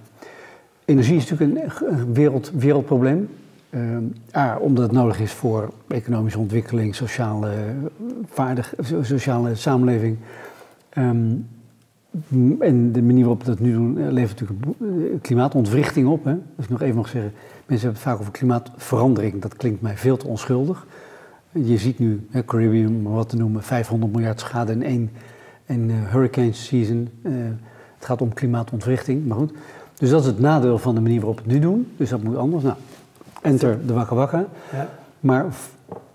[0.84, 3.28] energie is natuurlijk een, wereld, wereldprobleem.
[3.70, 4.02] Ehm,
[4.36, 7.50] A, omdat het nodig is voor economische ontwikkeling, sociale,
[8.26, 10.16] vaardig, so- sociale samenleving.
[10.88, 11.26] Ehm,
[12.58, 16.24] en de manier waarop we dat nu doen, eh, levert natuurlijk eh, klimaatontwrichting op.
[16.24, 16.34] Hè?
[16.56, 17.32] Dat ik nog even mag zeggen.
[17.66, 19.42] Mensen hebben het vaak over klimaatverandering.
[19.42, 20.86] Dat klinkt mij veel te onschuldig.
[21.52, 25.10] Je ziet nu, hè, Caribbean, wat te noemen, 500 miljard schade in één
[25.66, 27.08] in, eh, hurricane season.
[27.94, 29.52] Het gaat om klimaatontwrichting, maar goed.
[29.94, 31.92] Dus dat is het nadeel van de manier waarop we het nu doen.
[31.96, 32.62] Dus dat moet anders.
[32.62, 32.76] Nou,
[33.42, 34.46] enter de wakka wakka.
[34.72, 34.88] Ja.
[35.20, 35.46] Maar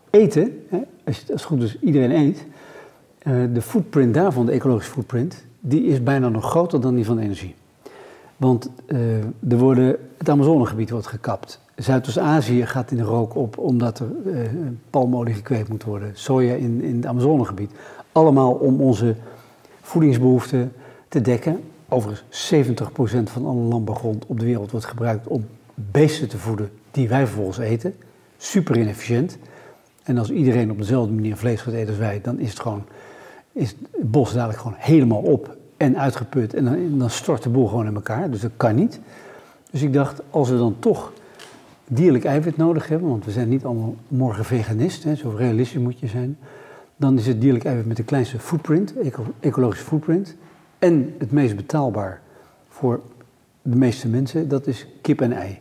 [0.10, 2.46] eten, hè, als, het goed is, iedereen eet.
[3.54, 7.56] de footprint daarvan, de ecologische footprint, die is bijna nog groter dan die van energie.
[8.38, 11.60] Want eh, er worden, het Amazonegebied wordt gekapt.
[11.76, 14.50] Zuidoost-Azië gaat in de rook op omdat er eh,
[14.89, 16.12] palmolie gekweekt moet worden.
[16.13, 17.72] Soja in, in het Amazonegebied.
[18.12, 19.15] Allemaal om onze
[19.82, 20.72] voedingsbehoeften
[21.08, 21.60] te dekken.
[21.88, 27.10] Overigens, 70% van alle landbouwgrond op de wereld wordt gebruikt om beesten te voeden die
[27.10, 27.95] wij vervolgens eten.
[28.38, 29.38] Super inefficiënt.
[30.04, 32.84] En als iedereen op dezelfde manier vlees gaat eten als wij, dan is het gewoon,
[33.60, 36.54] is het bos dadelijk gewoon helemaal op en uitgeput.
[36.54, 38.30] En dan, dan stort de boel gewoon in elkaar.
[38.30, 39.00] Dus dat kan niet.
[39.72, 41.12] Dus ik dacht, als we dan toch
[41.88, 46.00] dierlijk eiwit nodig hebben, want we zijn niet allemaal morgen veganist, hè, zo realistisch moet
[46.00, 46.38] je zijn,
[46.95, 50.36] dan is het dierlijk eiwit met de kleinste footprint, eco ecologische footprint,
[50.80, 52.22] en het meest betaalbaar
[52.69, 53.02] voor
[53.62, 55.60] de meeste mensen, dat is kip en ei.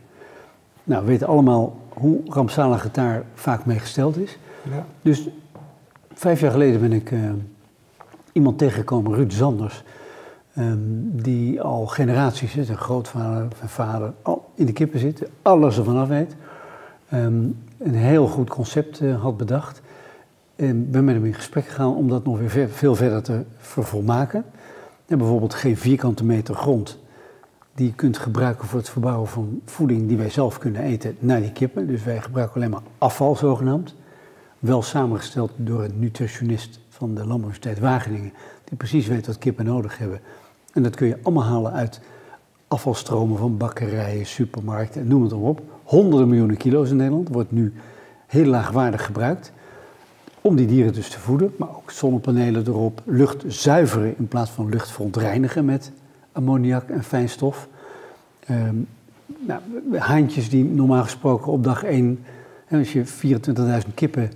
[0.83, 4.37] Nou, we weten allemaal hoe rampzalig het daar vaak mee gesteld is.
[4.69, 4.85] Ja.
[5.01, 5.29] Dus
[6.13, 7.19] vijf jaar geleden ben ik eh,
[8.31, 9.83] iemand tegengekomen, Ruud Zanders,
[10.53, 14.13] ehm, die al generaties, hè, zijn grootvader, zijn vader,
[14.55, 16.35] in de kippen zit, alles ervan af weet.
[17.09, 17.43] Ehm,
[17.77, 19.81] een heel goed concept eh, had bedacht.
[20.55, 24.45] En ben met hem in gesprek gegaan om dat nog weer veel verder te vervolmaken.
[25.05, 26.99] En bijvoorbeeld geen vierkante meter grond
[27.73, 31.41] die je kunt gebruiken voor het verbouwen van voeding die wij zelf kunnen eten naar
[31.41, 31.87] die kippen.
[31.87, 33.95] Dus wij gebruiken alleen maar afval zogenaamd.
[34.59, 39.97] Wel samengesteld door een nutritionist van de Landbouwuniversiteit Wageningen, die precies weet wat kippen nodig
[39.97, 40.19] hebben.
[40.73, 42.01] En dat kun je allemaal halen uit
[42.67, 45.61] afvalstromen van bakkerijen, supermarkten en noem het op.
[45.83, 47.73] Honderden miljoenen kilo's in Nederland wordt nu
[48.25, 49.51] heel laagwaardig gebruikt
[50.41, 54.69] om die dieren dus te voeden, maar ook zonnepanelen erop, lucht zuiveren in plaats van
[54.69, 55.91] lucht verontreinigen met
[56.31, 57.67] ammoniak en fijnstof.
[58.39, 58.75] Ehm
[59.39, 59.61] nou,
[59.97, 62.19] haantjes die normaal gesproken op dag 1,
[62.71, 64.31] als je 24.000 kippen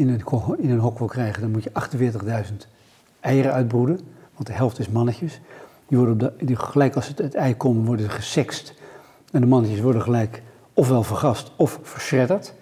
[0.00, 0.22] in een,
[0.58, 1.70] in een hok wil krijgen, dan moet je
[2.50, 2.56] 48.000
[3.20, 4.00] eieren uitbroeden,
[4.34, 5.40] want de helft is mannetjes.
[5.88, 8.74] Die worden die gelijk als het, het ei komt, worden ze gesext.
[9.32, 10.42] En de mannetjes worden gelijk
[10.74, 12.54] ofwel vergast of verschredderd.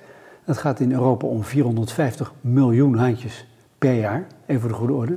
[0.45, 3.47] Het gaat in Europa om 450 miljoen haantjes
[3.79, 5.17] per jaar, even voor de goede orde.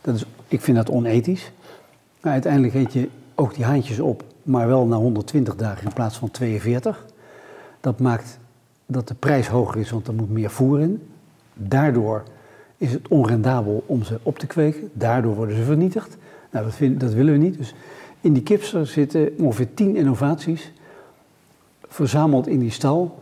[0.00, 1.52] Dat is, ik vind dat onethisch.
[2.20, 6.16] Maar uiteindelijk eet je ook die haantjes op, maar wel na 120 dagen in plaats
[6.16, 7.06] van 42.
[7.80, 8.38] Dat maakt
[8.86, 11.02] dat de prijs hoger is, want er moet meer voer in.
[11.58, 12.22] Daardoor
[12.76, 14.90] is het onrendabel om ze op te kweken.
[14.92, 16.16] Daardoor worden ze vernietigd.
[16.50, 17.58] Nou, dat, vind- dat willen we niet.
[17.58, 17.74] Dus
[18.20, 20.72] in die kipster zitten ongeveer 10 innovaties
[21.88, 23.18] verzameld in die stal.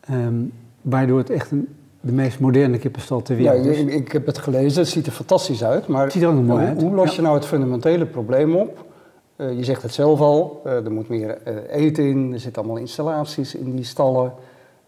[0.00, 0.34] ehm,
[0.82, 1.68] waardoor het echt een,
[2.00, 3.78] de meest moderne kippenstal ter Ja, wereld is.
[3.78, 5.86] ik, ik heb het gelezen, het ziet er fantastisch uit.
[5.86, 7.16] Maar Het ziet er ook nog mooi hoe, los Ja.
[7.16, 8.84] je nou het fundamentele probleem op?
[9.36, 12.62] Eh, je zegt het zelf al, eh, er moet meer eh, eten in, er zitten
[12.62, 14.32] allemaal installaties in die stallen.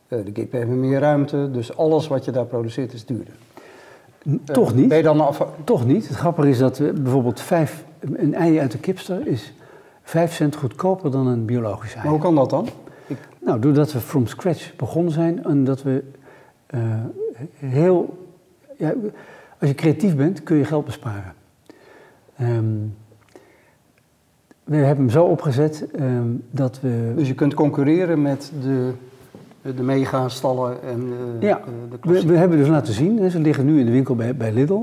[0.09, 3.35] Eh, de kippen hebben meer ruimte, dus alles wat je daar produceert is duurder.
[4.29, 4.89] N- Eh, Toch niet.
[4.89, 5.47] Ben je dan af...
[5.65, 6.09] Toch niet.
[6.09, 9.53] Het grappige is dat we bijvoorbeeld vijf, een ei uit de kipster is
[10.03, 12.03] 5 cent goedkoper dan een biologisch ei.
[12.03, 12.69] Maar hoe kan dat dan?
[13.39, 16.03] Nou, doordat we from scratch begonnen zijn en dat we
[16.67, 16.81] eh,
[17.57, 18.19] heel...
[18.79, 18.95] Ja,
[19.61, 21.35] als je creatief bent, kun je geld besparen.
[22.37, 22.65] Ehm,
[24.65, 27.13] we hebben hem zo opgezet ehm, dat we...
[27.17, 28.93] Dus je kunt concurreren met de,
[29.75, 31.07] de megastallen en
[31.41, 33.87] de, Ja, de, de We, we hebben dus laten zien, hè, ze liggen nu in
[33.87, 34.83] de winkel bij, bij Lidl.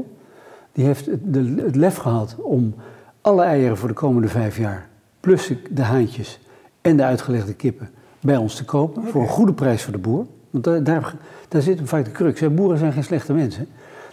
[0.72, 2.74] Die heeft het, de, het lef gehad om
[3.22, 4.88] alle eieren voor de komende vijf jaar,
[5.20, 6.40] plus de- haantjes
[6.82, 7.90] en de uitgelegde kippen,
[8.22, 9.04] bij ons te kopen.
[9.04, 10.26] Voor een goede prijs voor de boer.
[10.50, 11.16] Want daar, daar,
[11.48, 12.40] daar zit vaak de crux.
[12.40, 12.50] Hè.
[12.50, 13.68] Boeren zijn geen slechte mensen.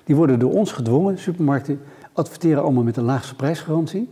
[0.04, 1.18] Die worden door ons gedwongen.
[1.18, 1.80] Supermarkten
[2.12, 4.08] adverteren allemaal met de laagste prijsgarantie.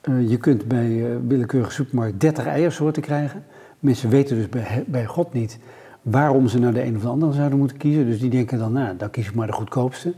[0.00, 3.44] Eh, je kunt bij eh willekeurige supermarkt 30 eiersoorten krijgen.
[3.80, 5.58] Mensen weten dus bij, bij God niet
[6.02, 8.06] waarom ze naar de een of de andere zouden moeten kiezen.
[8.06, 10.14] Dus die denken dan, nou, dan kies ik maar de goedkoopste.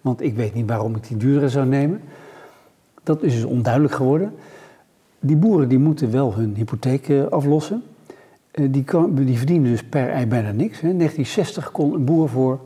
[0.00, 2.00] Want ik weet niet waarom ik die duurdere zou nemen.
[3.02, 4.34] Dat is dus onduidelijk geworden.
[5.20, 7.82] Die boeren die moeten wel hun hypotheek eh, aflossen.
[8.50, 8.84] Eh, die,
[9.24, 10.80] die verdienen dus per ei bijna niks.
[10.80, 12.60] In 1960 kon een boer voor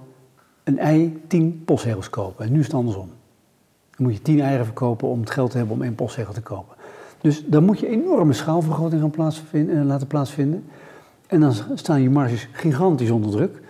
[0.64, 2.44] een ei 10 postzegels kopen.
[2.44, 3.08] En nu is het andersom.
[3.96, 6.40] Dan moet je 10 eieren verkopen om het geld te hebben om één postzegel te
[6.40, 6.76] kopen.
[7.20, 10.64] Dus dan moet je enorme schaalvergroting gaan plaatsvinden, eh, laten plaatsvinden.
[11.26, 13.60] En dan staan je marges gigantisch onder druk.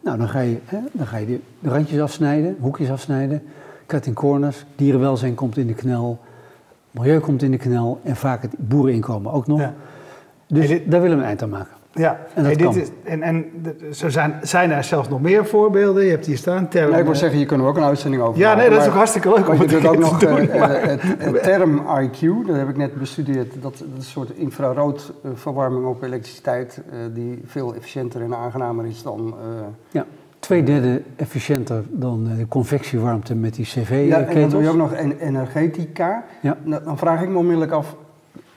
[0.00, 3.42] Nou, dan ga je, hè, dan ga je de, randjes afsnijden, hoekjes afsnijden,
[3.86, 6.18] cutting corners, dierenwelzijn komt in de knel,
[6.90, 9.60] milieu komt in de knel en vaak het boereninkomen ook nog.
[9.60, 9.74] Ja.
[10.46, 11.76] Dus dit- daar willen we een eind aan maken.
[11.94, 12.76] Ja, En dat Hey, dit kan.
[12.76, 13.44] is, en, en
[13.92, 16.04] zo zijn, zijn er zelfs nog meer voorbeelden.
[16.04, 16.68] Je hebt hier staan.
[16.68, 18.70] Term, Nee, ik wil eh, zeggen, je kunt er ook een uitzending over Ja, nee,
[18.70, 21.02] dat is ook hartstikke leuk om een ook nog te doen, eh, maar- eh, het,
[21.34, 23.52] het term IQ, dat heb ik net bestudeerd.
[23.52, 29.02] Dat, dat is een soort infraroodverwarming op elektriciteit, eh, die veel efficiënter en aangenamer is
[29.02, 29.34] dan...
[29.42, 30.04] eh, Ja,
[30.38, 34.68] twee derde efficiënter dan eh, de convectiewarmte met die ja, en dan doe je cv-ketels.
[34.68, 36.24] ook nog en- energetica.
[36.40, 36.56] Ja.
[36.62, 37.96] Nou, Dan vraag ik me onmiddellijk af,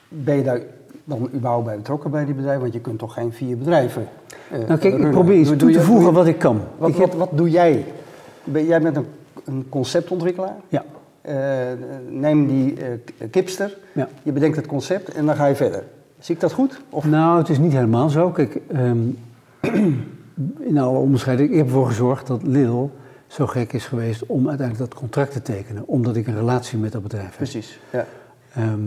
[0.08, 0.60] ben je daar
[1.08, 2.62] dan überhaupt bij betrokken bij die bedrijven?
[2.62, 4.08] Want je kunt toch geen vier bedrijven
[4.52, 6.62] eh, Nou kijk, ik probeer iets Doe- toe doe te voegen je- wat ik kan.
[6.78, 7.86] Wat, ik heb, wat doe jij?
[8.43, 9.06] Ben, jij bent een,
[9.46, 10.56] een conceptontwikkelaar.
[10.67, 10.84] ja,
[11.22, 11.36] Eh,
[12.10, 14.08] neem die eh, kipster, ja.
[14.24, 15.84] je bedenkt het concept en dan ga je verder.
[16.20, 16.80] Zie ik dat goed?
[16.89, 18.30] Of Nou, het is niet helemaal zo.
[18.30, 18.98] Kijk, ehm,
[20.70, 22.89] in alle onderscheiding, ik heb ervoor gezorgd dat Lidl
[23.28, 25.84] zo gek is geweest om uiteindelijk dat contract te tekenen.
[25.88, 27.36] Omdat ik een relatie met dat bedrijf heb.
[27.36, 28.06] Precies, ja.
[28.54, 28.80] Ehm,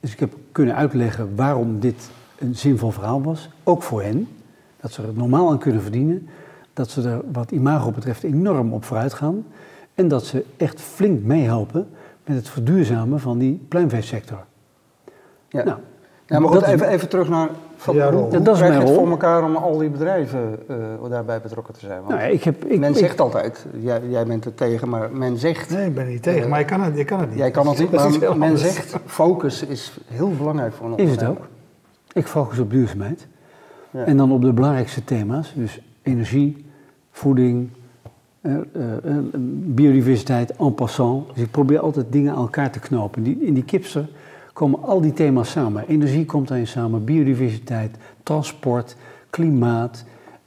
[0.00, 3.48] dus ik heb kunnen uitleggen waarom dit een zinvol verhaal was.
[3.64, 4.28] Ook voor hen.
[4.80, 6.28] Dat ze er normaal aan kunnen verdienen.
[6.72, 9.46] Dat ze er wat imago betreft enorm op vooruit gaan.
[9.94, 11.88] En dat ze echt flink meehelpen
[12.24, 14.44] met het verduurzamen van die pluimveesector.
[15.48, 15.64] ja.
[15.64, 15.78] Nou,
[16.28, 18.72] Ja, maar goed, dat even, even terug naar van, Ja, hoe, hoe dat is mijn
[18.72, 18.94] het rol.
[18.94, 20.76] voor elkaar om al die bedrijven eh,
[21.10, 21.98] daarbij betrokken te zijn?
[22.02, 25.10] Want Nou, ik heb, ik, men ik- zegt altijd, jij, jij bent er tegen, maar
[25.12, 27.38] men zegt, Nee, ik ben niet tegen, maar je kan het, je kan het niet.
[27.38, 28.62] jij kan het niet, maar men anders.
[28.62, 31.40] zegt, focus is heel belangrijk voor een Is het ondernemer.
[31.42, 31.48] ook.
[32.12, 33.26] Ik focus op duurzaamheid.
[33.90, 34.04] Ja.
[34.04, 35.52] En dan op de belangrijkste thema's.
[35.56, 36.66] Dus energie,
[37.10, 37.68] voeding,
[38.40, 38.60] eh, eh,
[39.04, 39.14] eh,
[39.64, 41.28] biodiversiteit en passant.
[41.34, 43.22] Dus ik probeer altijd dingen aan elkaar te knopen.
[43.22, 44.08] Die, in die kipster
[44.58, 45.84] komen al die thema's samen.
[45.88, 48.96] Energie komt daarin samen, biodiversiteit, transport,
[49.30, 50.04] klimaat,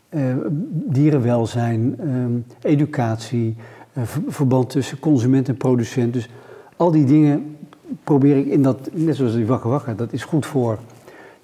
[0.09, 0.35] eh,
[0.71, 3.55] dierenwelzijn, eh, educatie,
[3.93, 6.13] eh, ver- verband tussen consument en producent.
[6.13, 6.29] Dus
[6.75, 7.55] al die dingen
[8.03, 10.79] probeer ik in dat, net zoals die wakker wakker, dat is goed voor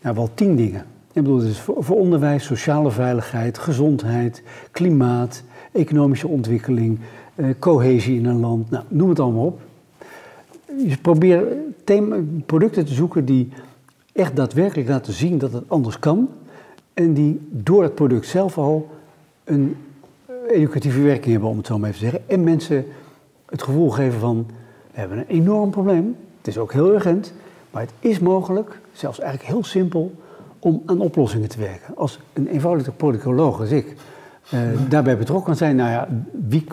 [0.02, 0.86] nou, wel tien dingen.
[1.14, 7.00] Ik bedoel, voor, voor onderwijs, sociale veiligheid, gezondheid, klimaat, economische ontwikkeling,
[7.36, 8.70] eh, cohesie in een land.
[8.70, 9.60] Nou, noem het allemaal op.
[10.88, 11.67] Je probeert
[12.46, 13.50] producten te zoeken die
[14.14, 16.30] echt daadwerkelijk laten zien dat het anders kan.
[16.94, 18.90] En die door het product zelf al
[19.44, 19.76] een
[20.26, 22.30] eh, educatieve werking hebben, om het zo maar even te zeggen.
[22.30, 22.86] En mensen
[23.46, 24.46] het gevoel geven van,
[24.92, 26.16] we hebben een enorm probleem.
[26.38, 27.34] Het is ook heel urgent,
[27.72, 30.12] maar het is mogelijk, zelfs eigenlijk heel simpel,
[30.60, 31.96] om aan oplossingen te werken.
[31.96, 33.96] Als een eenvoudige politicoloog als ik
[34.52, 36.08] eh, daarbij betrokken zijn, nou ja,
[36.48, 36.68] wie,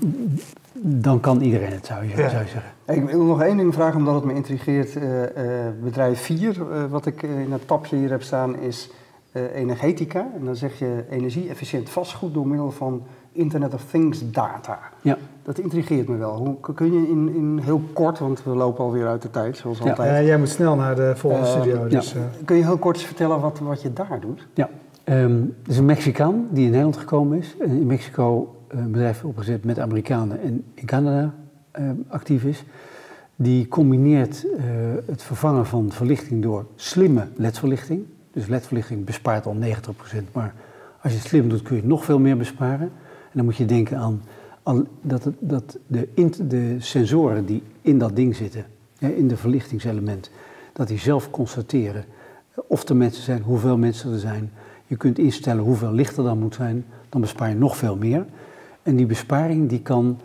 [0.81, 2.29] dan kan iedereen het, zou je, Ja.
[2.29, 2.73] zou je zeggen.
[2.87, 4.97] Ik wil nog één ding vragen, omdat het me intrigeert.
[4.97, 5.23] Eh,
[5.67, 8.91] eh, bedrijf 4, eh, wat ik in het tapje hier heb staan, is
[9.33, 10.27] eh, Energetica.
[10.39, 14.79] En dan zeg je energie-efficiënt vastgoed door middel van Internet of Things data.
[15.03, 15.17] Ja.
[15.43, 16.37] Dat intrigeert me wel.
[16.65, 19.79] Hoe kun je in, in heel kort, want we lopen alweer uit de tijd, zoals
[19.79, 19.85] Ja.
[19.91, 20.11] altijd.
[20.11, 21.87] Ja, jij moet snel naar de volgende studio.
[21.89, 22.19] Dus, ja.
[22.19, 24.47] eh, Kun je heel kort vertellen wat, wat je daar doet?
[24.55, 24.69] Ja,
[25.05, 27.57] ehm, er is een Mexicaan die in Nederland gekomen is.
[27.59, 31.35] In Mexico eh, een bedrijf opgezet met Amerikanen en in Canada
[31.71, 32.65] eh, actief is.
[33.37, 34.65] Die combineert eh,
[35.07, 38.05] het vervangen van verlichting door slimme ledverlichting.
[38.33, 39.67] Dus ledverlichting bespaart al 90%,
[40.33, 40.55] maar
[41.03, 42.91] als je het slim doet kun je nog veel meer besparen.
[43.23, 44.23] En dan moet je denken aan,
[44.63, 46.09] aan dat, dat de,
[46.49, 48.67] de sensoren die in dat ding zitten,
[48.99, 50.31] hè, in de verlichtingselement,
[50.73, 52.05] dat die zelf constateren
[52.55, 54.51] of er mensen zijn, hoeveel mensen er zijn.
[54.87, 58.27] Je kunt instellen hoeveel licht er dan moet zijn, dan bespaar je nog veel meer.
[58.83, 60.19] En die besparing die kan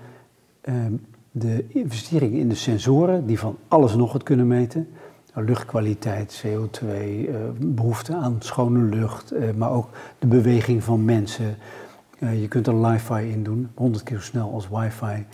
[0.62, 0.94] ehm,
[1.32, 4.88] de investeringen in de sensoren, die van alles nog wat kunnen meten,
[5.34, 11.58] luchtkwaliteit, CO2, eh, behoefte aan schone lucht, eh, maar ook de beweging van mensen.
[12.20, 15.26] Eh, je kunt er wifi in doen, 100 keer zo snel als wifi.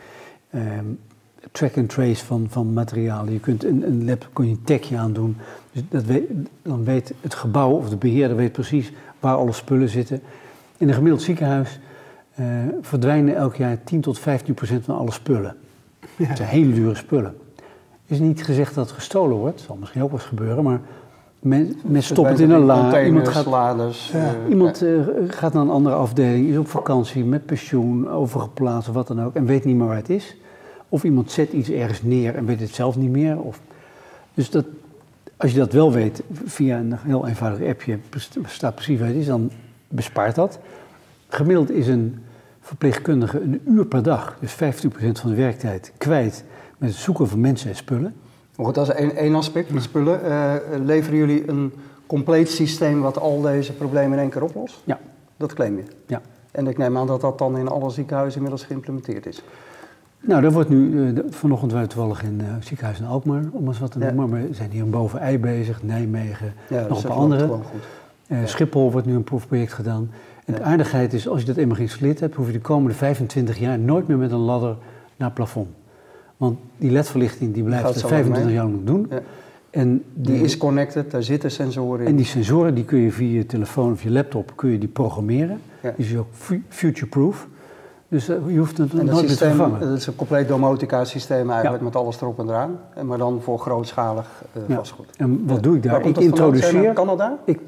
[0.50, 0.86] Ehm,
[1.52, 3.34] track and trace van, van materialen.
[3.34, 5.38] Je kunt een, een kun je een tagje aan doen.
[5.72, 6.30] Dus dat weet,
[6.62, 8.92] dan weet het gebouw of de beheerder weet precies
[9.26, 10.22] waar alle spullen zitten.
[10.78, 11.80] In een gemiddeld ziekenhuis
[12.36, 12.46] eh,
[12.82, 15.56] verdwijnen elk jaar 10 tot 15 procent van alle spullen.
[16.18, 17.36] Dat zijn hele dure spullen.
[18.06, 19.58] is niet gezegd dat het gestolen wordt.
[19.58, 20.80] Dat zal misschien ook wel eens gebeuren, maar
[21.40, 23.04] men, men stopt het in een la.
[23.04, 24.12] Iemand gaat, laders.
[24.12, 24.20] Ja.
[24.20, 24.92] eh, iemand eh,
[25.28, 29.36] gaat naar een andere afdeling, is op vakantie, met pensioen, overgeplaatst of wat dan ook,
[29.36, 30.36] en weet niet meer waar het is.
[30.90, 33.40] Of iemand zet iets ergens neer en weet het zelf niet meer.
[33.40, 33.60] Of,
[34.34, 34.66] dus dat,
[35.38, 38.00] als je dat wel weet via een heel eenvoudig appje,
[38.46, 39.52] staat precies waar het is, dan
[39.88, 40.60] bespaart dat.
[41.28, 42.24] Gemiddeld is een
[42.62, 44.58] verpleegkundige een uur per dag, dus 15%
[45.12, 46.44] van de werktijd, kwijt
[46.78, 48.16] met het zoeken van mensen en spullen.
[48.56, 50.24] Goed, dat is één, één aspect met spullen.
[50.24, 51.74] Eh, leveren jullie een
[52.08, 54.82] compleet systeem wat al deze problemen in één keer oplost?
[54.84, 55.00] Ja,
[55.38, 55.84] Dat claim je.
[56.08, 56.22] ja.
[56.52, 59.42] En ik neem aan dat dat dan in alle ziekenhuizen inmiddels geïmplementeerd is.
[60.28, 63.68] Nou, daar wordt nu, eh, vanochtend waren we toevallig in eh ziekenhuis in Alkmaar, om
[63.68, 64.06] eens wat te Ja.
[64.06, 67.42] noemen, maar we zijn hier in Boven-Ei bezig, Nijmegen, Ja, nog een dat paar andere.
[67.42, 67.80] gewoon goed.
[68.28, 68.46] Eh, Ja.
[68.48, 70.10] Schiphol wordt nu een proefproject gedaan.
[70.46, 73.58] En de aardigheid is, als je dat eenmaal geïnstalleerd hebt, hoef je de komende 25
[73.60, 74.76] jaar nooit meer met een ladder
[75.18, 75.68] naar het plafond.
[76.38, 78.54] Want die ledverlichting die blijft het zo 25 mee.
[78.56, 79.08] jaar lang doen.
[79.10, 79.20] Ja.
[79.70, 82.08] En Die is connected, daar zitten sensoren in.
[82.08, 84.88] en die sensoren die kun je via je telefoon of je laptop kun je die
[84.90, 85.60] programmeren.
[85.82, 87.48] Die is ook fu- future-proof.
[88.16, 89.80] Dus eh, je hoeft het En dat nooit te vervangen.
[89.80, 92.80] dat is een compleet domotica systeem eigenlijk met alles erop en eraan.
[93.04, 94.76] Maar dan voor grootschalig eh, Ja.
[94.76, 95.06] vastgoed.
[95.18, 96.06] En wat doe ik daar?
[96.06, 96.88] Ik introduceer...
[96.88, 97.38] uit Canada?
[97.46, 97.60] Ik,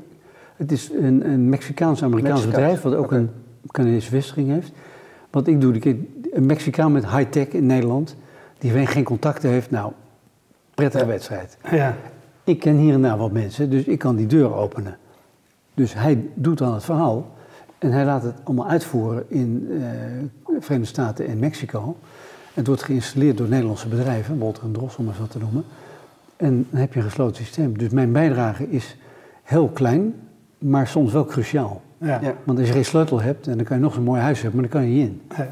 [0.55, 3.29] het is een, een Mexicaans-Amerikaans Mexicaans, bedrijf, wat ook een
[3.71, 4.71] Canadese vestiging heeft.
[5.29, 5.86] Wat ik doe, ik,
[6.31, 8.15] een Mexicaan met high-tech in Nederland,
[8.57, 9.91] die geen- geen contacten heeft, nou,
[10.75, 11.10] prettige Ja.
[11.10, 11.57] wedstrijd.
[11.71, 11.95] ja.
[12.43, 14.97] Ik ken hier en daar wat mensen, dus ik kan die deur openen.
[15.73, 17.25] Dus hij doet dan het verhaal.
[17.78, 19.80] En hij laat het allemaal uitvoeren in uh,
[20.60, 21.98] Verenigde Staten en Mexico.
[22.54, 25.63] Het wordt geïnstalleerd door Nederlandse bedrijven, Wolter en Dross om eens wat te noemen.
[26.36, 27.78] En dan heb je een gesloten systeem.
[27.78, 28.98] Dus mijn bijdrage is
[29.44, 30.13] heel klein,
[30.58, 31.82] maar soms wel cruciaal.
[31.98, 32.20] Ja.
[32.44, 34.62] Want als je geen sleutel hebt, en dan kan je nog zo'n mooi huis hebben,
[34.62, 35.22] maar dan kan je niet in.
[35.38, 35.48] Ja,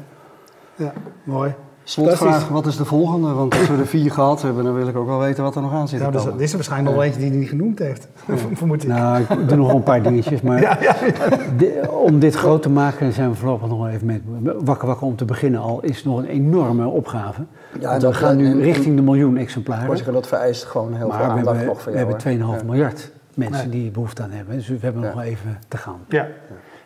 [0.76, 0.92] ja
[1.24, 1.54] mooi.
[1.88, 3.32] Slotvraag, wat is de volgende?
[3.32, 5.62] Want als we er vier gehad hebben, dan wil ik ook wel weten wat er
[5.62, 6.00] nog aan zit.
[6.00, 8.08] Nou, dus, dit is er waarschijnlijk nog eentje die hij niet genoemd heeft,
[8.52, 8.88] vermoed ik.
[8.88, 11.88] Nou, ik doe nog een paar dingetjes, maar ja, ja.
[11.88, 14.20] om dit groot te maken zijn we voorlopig nog wel even met
[14.64, 17.42] Wakker Wakker om te beginnen al, is nog een enorme opgave.
[17.80, 19.86] Ja, Want we gaan nu richting de miljoen exemplaren.
[19.86, 22.06] Maar dat vereist gewoon heel maar veel aandacht hebben, nog voor jou.
[22.06, 25.58] We hebben 2,5 miljard mensen die behoefte aan hebben, dus we hebben nog wel even
[25.68, 26.00] te gaan.
[26.08, 26.26] Ja.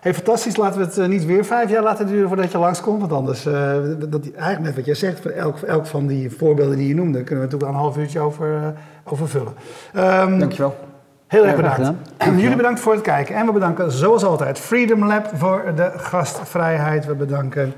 [0.01, 0.57] Hey, fantastisch.
[0.57, 3.01] Laten we het eh, niet weer vijf jaar laten duren voordat je langskomt.
[3.01, 6.77] Want anders, uh, dat, eigenlijk net wat jij zegt, voor elk, elk van die voorbeelden
[6.77, 8.67] die je noemde, kunnen we natuurlijk een half uurtje over, uh,
[9.05, 9.53] over vullen.
[9.97, 10.77] Um, Dankjewel.
[11.27, 11.93] Heel erg bedankt.
[12.43, 13.35] Jullie bedankt voor het kijken.
[13.35, 17.07] En we bedanken zoals altijd Freedom Lab voor de gastvrijheid.
[17.07, 17.73] We bedanken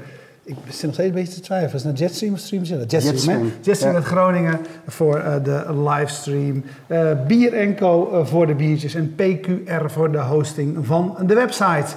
[0.44, 1.74] ik zit nog steeds een beetje te twijfelen.
[1.74, 2.62] Is het nou Jetstream of Stream?
[2.62, 6.64] Jetstream, Jetstream, Jetstream uit Groningen voor uh, de livestream.
[6.86, 8.94] Uh, Bier Co uh, voor de biertjes.
[8.94, 11.94] En PQR voor de hosting van de website.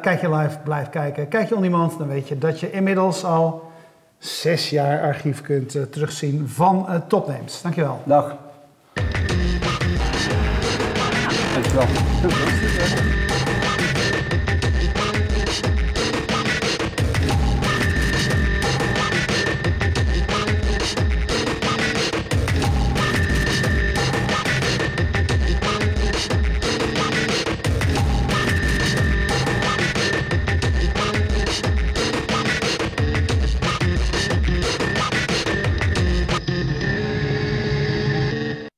[0.00, 1.28] kijk je live, blijf kijken.
[1.28, 3.70] Kijk je on demand, dan weet je dat je inmiddels al
[4.18, 7.62] zes jaar archief kunt terugzien van topnames.
[7.62, 8.02] Dankjewel.
[8.04, 8.36] Dag.
[11.54, 13.20] Dankjewel.